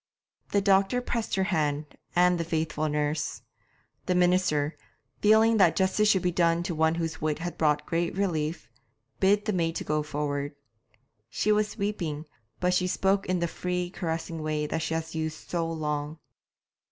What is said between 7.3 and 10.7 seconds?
had brought great relief, bid the maid go forward.